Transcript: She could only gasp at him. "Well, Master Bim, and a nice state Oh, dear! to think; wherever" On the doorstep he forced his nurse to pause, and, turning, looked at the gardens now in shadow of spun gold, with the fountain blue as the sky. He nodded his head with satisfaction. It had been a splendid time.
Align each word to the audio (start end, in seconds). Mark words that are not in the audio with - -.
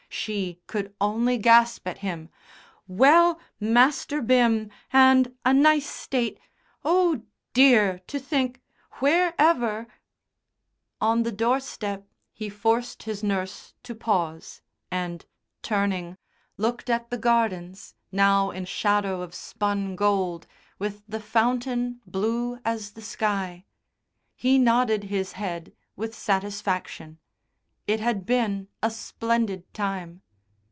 She 0.13 0.59
could 0.67 0.93
only 0.99 1.37
gasp 1.37 1.87
at 1.87 1.99
him. 1.99 2.29
"Well, 2.85 3.39
Master 3.61 4.21
Bim, 4.21 4.69
and 4.91 5.33
a 5.45 5.53
nice 5.53 5.87
state 5.89 6.37
Oh, 6.83 7.23
dear! 7.53 7.99
to 8.07 8.19
think; 8.19 8.61
wherever" 8.99 9.87
On 11.09 11.23
the 11.23 11.31
doorstep 11.31 12.05
he 12.33 12.49
forced 12.49 13.03
his 13.03 13.23
nurse 13.23 13.73
to 13.83 13.95
pause, 13.95 14.61
and, 14.91 15.25
turning, 15.63 16.17
looked 16.57 16.89
at 16.89 17.09
the 17.09 17.17
gardens 17.17 17.95
now 18.11 18.51
in 18.51 18.65
shadow 18.65 19.21
of 19.21 19.33
spun 19.33 19.95
gold, 19.95 20.45
with 20.77 21.03
the 21.07 21.21
fountain 21.21 22.01
blue 22.05 22.59
as 22.65 22.91
the 22.91 23.01
sky. 23.01 23.63
He 24.35 24.59
nodded 24.59 25.05
his 25.05 25.31
head 25.31 25.73
with 25.95 26.13
satisfaction. 26.13 27.17
It 27.87 27.99
had 27.99 28.25
been 28.27 28.69
a 28.81 28.91
splendid 28.91 29.73
time. 29.73 30.21